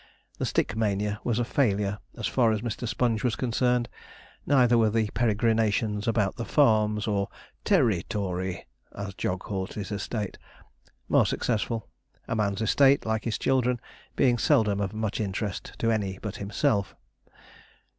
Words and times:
The 0.39 0.47
stick 0.47 0.75
mania 0.75 1.19
was 1.23 1.37
a 1.37 1.45
failure, 1.45 1.99
as 2.17 2.25
far 2.25 2.51
as 2.51 2.63
Mr. 2.63 2.87
Sponge 2.87 3.23
was 3.23 3.35
concerned. 3.35 3.87
Neither 4.47 4.75
were 4.75 4.89
the 4.89 5.11
peregrinations 5.11 6.07
about 6.07 6.37
the 6.37 6.43
farms, 6.43 7.05
or 7.05 7.29
ter 7.63 7.83
ri 7.83 8.01
to 8.09 8.33
ry, 8.33 8.65
as 8.95 9.13
Jog 9.13 9.41
called 9.41 9.73
his 9.73 9.91
estate, 9.91 10.39
more 11.07 11.27
successful; 11.27 11.87
a 12.27 12.35
man's 12.35 12.63
estate, 12.63 13.05
like 13.05 13.25
his 13.25 13.37
children, 13.37 13.79
being 14.15 14.39
seldom 14.39 14.81
of 14.81 14.91
much 14.91 15.21
interest 15.21 15.73
to 15.77 15.91
any 15.91 16.17
but 16.19 16.37
himself. 16.37 16.95